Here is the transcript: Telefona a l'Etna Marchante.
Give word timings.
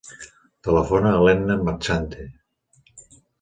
Telefona 0.67 1.11
a 1.17 1.19
l'Etna 1.25 1.59
Marchante. 1.67 2.27